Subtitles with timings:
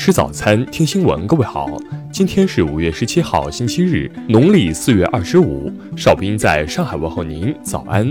[0.00, 1.26] 吃早餐，听新闻。
[1.26, 1.66] 各位好，
[2.10, 5.70] 今天是五月十七号，星期日，农历四月二十五。
[5.94, 8.10] 邵斌在上海问候您，早安。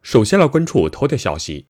[0.00, 1.66] 首先来关注头条消息。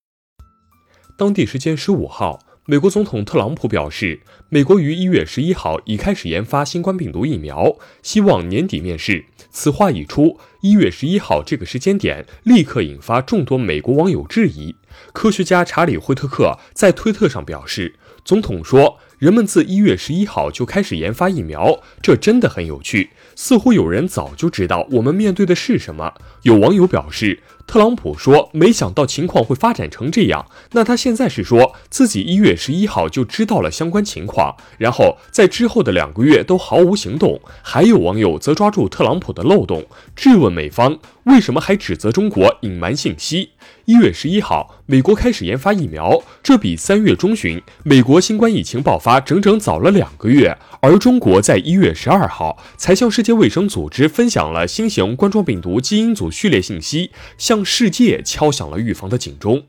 [1.19, 2.39] 当地时间十五号。
[2.71, 9.25] 美国总统特朗普表示，美国于一月十一号已开始研发新冠病毒疫苗，希望年底面世。
[9.51, 14.77] 此话一出，一月十一号这个时间点立刻引发众多美国网友质疑。
[15.13, 19.01] 科学家查理·惠特克在推特上表示，总统说。
[19.21, 23.11] 人们自一月十一号就开始研发疫苗，这真的很有趣。
[23.37, 26.15] 似乎有人早就知道我们面对的是什么。
[26.45, 37.41] 有网友表示，特朗普说没想到情况会发展成这样，那他现在是说自己一月十一号就知道了相关情况，然后在之后的两个月都毫无行动。
[37.63, 43.51] 还有网友则抓住特朗普的漏洞，质问美方为什么还指责中国隐瞒信息。
[43.85, 50.59] 一月十一号，美国开始研发疫苗，这比三月中旬美国新冠疫情爆发整整早了两个月。
[50.81, 59.63] 而中国在一月十二号才向世界卫生组织分享了新型冠状病毒基因组序列信息，向世界敲响了预防的警钟。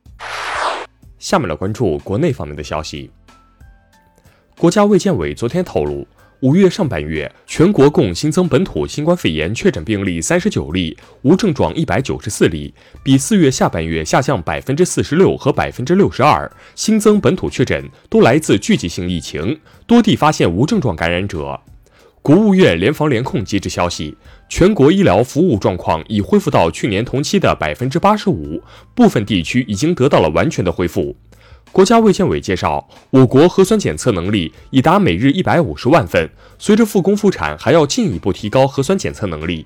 [1.19, 3.11] 下面来关注国内方面的消息。
[4.57, 6.07] 国家卫健委昨天透露。
[6.41, 16.51] 五月上半月，全国共新增本土新冠肺炎确诊病例三十九例，无症状一百九十四例，比四月下半月下降百分之四十六和百分之六十二。
[16.73, 21.61] 新增本土确诊都来自聚集性疫情，多地发现无症状感染者。
[22.23, 24.15] 国务院联防联控机制消息，
[24.47, 28.61] 全国医疗服务状况已恢复到去年同期的百分之八十五，
[28.93, 31.15] 部分地区已经得到了完全的恢复。
[31.71, 36.29] 国家卫健委介绍，我国核酸检测能力已达每日一百五十万份。
[36.59, 39.65] 随着复工复产，还要进一步提高核酸检测能力。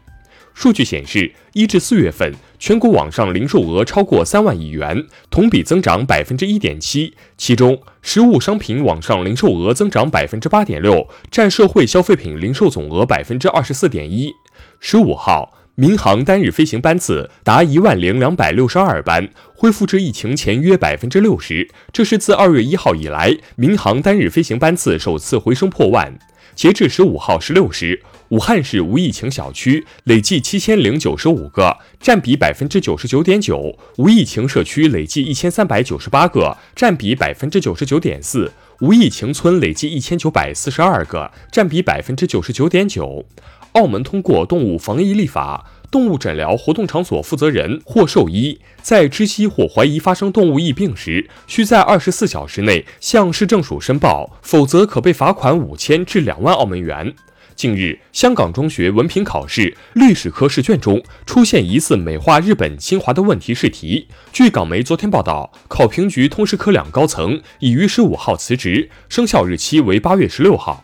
[0.55, 7.13] 数据显示，一至四月份，全国网上零售额超过三万亿元，同比增长百分之一点七。
[7.37, 14.31] 其中，实物商品网上零售额增长百分之八点六，占社会消费品零售总额百分之二十四点一。
[14.79, 15.51] 十五号。
[15.77, 21.69] 民航单日飞行班次达一万零两百六十二班，恢复至疫情前约百分之六十。
[21.91, 26.17] 这是自二月一号以来，民航单日飞行班次首次回升破万。
[26.55, 38.49] 截至十五号十六时，武汉市无疫情小区累计七千零九十五个，占比百分之九十九点九；无疫情社区累计一千三百九十八个，占比百分之九十九点四；
[38.79, 43.25] 无疫情村累计一千九百四十二个，占比百分之九十九点九。
[43.73, 57.15] 澳门通过动物防疫立法，动物诊疗活动场所负责人或兽医在知悉或怀疑发生动物疫病时，需在二十四小时内向市政署申报，否则可被罚款五千至两万澳门元。
[57.55, 64.09] 近日，香港中学文凭考试历史科试卷中出现疑似美化日本侵华的问题试题。
[64.33, 70.83] 据港媒昨天报道，考评局通识科两高层已于十五号辞职，生效日期为八月十六号。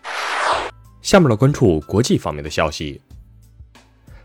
[1.01, 3.01] 下面来关注国际方面的消息。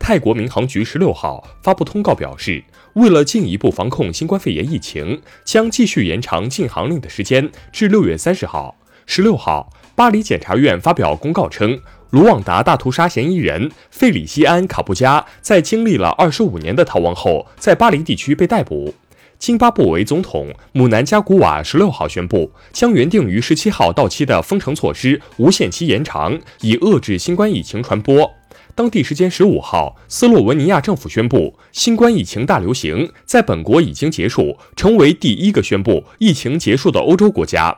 [0.07, 2.63] 泰国民航局十六号发布通告表示，
[2.93, 8.73] 为了进一步防控新冠肺炎疫情，将继续延长禁航令的时间至六月三十号。
[9.05, 11.81] 十六号，巴黎检察院发表公告称，
[12.11, 18.95] 卢旺达大屠杀嫌疑人费里西安·卡布加在经历了二十五年的逃亡后，在巴黎地区被逮捕。
[19.37, 28.31] 津巴布韦总统姆南加古瓦十六号宣布，将原定于十七号到期的封城措施无限期延长，以遏制新冠疫情传播。
[28.77, 37.75] 当地时间十五号，斯洛文尼亚政府宣布，新冠疫情大流行在本国已经结束，成为第一个宣布疫情结束的欧洲国家。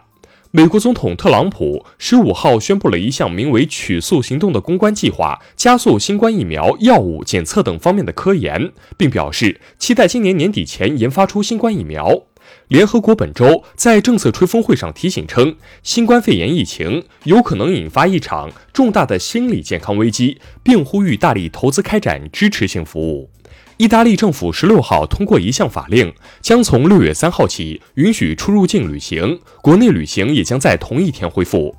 [0.51, 12.23] 美国总统特朗普十五号宣布了一项名为“取速行动”的公关计划，加速新冠疫苗、药物、检测等方面的科研，并表示期待今年年底前研发出新冠疫苗。
[12.67, 23.29] 联合国本周在政策吹风会上提醒称，新冠肺炎疫情有可能引发一场重大的心理健康危机，并呼吁大力投资开展支持性服务。
[23.77, 31.75] 意大利政府十六号通过一项法令，将从六月三号起允许出入境旅行，国内旅行也将在同一天恢复。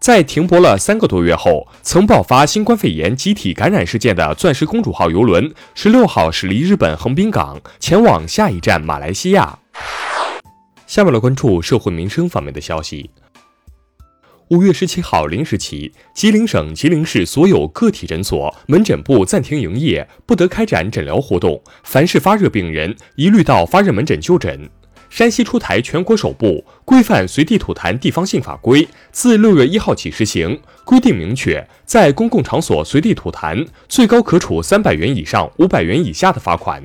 [0.00, 9.60] 在停泊了三个多月后，曾爆发新冠肺炎集体感染事件的“钻石公主号”游轮，十六号驶离日本横滨港，前往下一站马来西亚。
[10.86, 13.10] 下面来关注社会民生方面的消息。
[14.48, 21.60] 五月十七号零时起，吉林省吉林市所有个体诊所、门诊部暂停营业，不得开展诊疗活动。
[21.82, 24.68] 凡是发热病人，一律到发热门诊就诊。
[25.08, 30.60] 山西出台全国首部规范随地吐痰地方性法规，自六月一号起实行。
[30.84, 36.82] 规定明确，在公共场所随地吐痰，最高可处三百元以上五百元以下的罚款。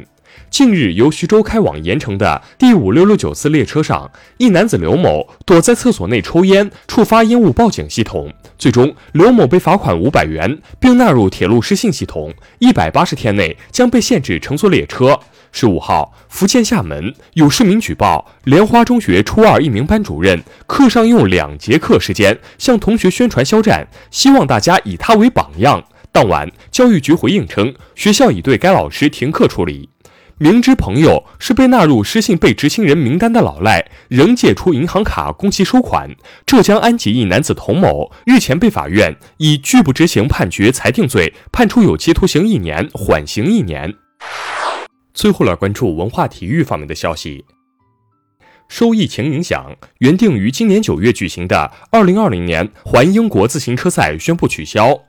[0.50, 8.34] 近日，由徐州开往盐城的第五六六九次列车上，一男子刘某躲在厕所内抽烟，触发烟雾报警系统。
[8.58, 15.18] 最终，刘某被罚款五百元，并纳入铁路失信系统，一百八十天内将被限制乘坐列车。
[15.52, 25.84] 十五号，福建厦门有市民举报，莲花中学初二一名班主任课上用两节课时间向同学宣传肖战，希望大家以他为榜样。
[26.12, 29.90] 当晚，教育局回应称，学校已对该老师停课处理。
[30.42, 36.16] 明知朋友是被纳入失信被执行人名单的老赖，仍借出银行卡供其收款。
[36.46, 43.94] 浙江安吉一男子童某日前被法院以拒不执行判决裁定罪，判处有期徒刑一年，缓刑一年。
[45.14, 47.44] 最后来关注文化体育方面的消息。
[48.70, 55.02] 受疫情影响，原定于今年九月举行的二零二零年环英国自行车赛宣布取消。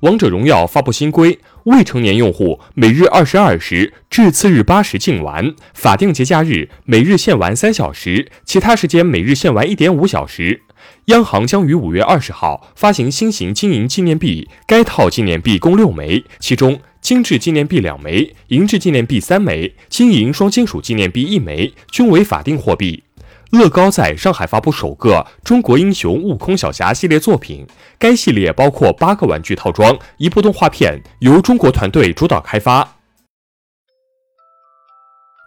[0.00, 10.62] 王者荣耀发布新规，未成年用户每日二十二时至次日八时禁玩，法定节假日每日限玩三小时，其他时间每日限玩一点五小时。
[11.06, 23.04] 央行将于五月二十号发行新型金银纪念币，该套纪念币共六枚，其中精致纪念币两枚，银质纪念币三枚，金银双金属纪念币一枚，均为法定货币。
[23.52, 25.14] 乐高在上海发布首个
[25.44, 27.66] 《中国英雄悟空小侠》系列作品，
[27.98, 32.86] 该系列包括八个玩具套装、一部动画片，由中国团队主导开发。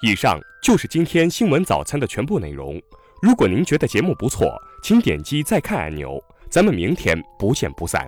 [0.02, 2.82] 以上就是今天新闻早餐的全部内容。
[3.22, 4.48] 如果您觉得节目不错，
[4.82, 6.18] 请点击再看按钮。
[6.50, 8.08] 咱们明天不见不散。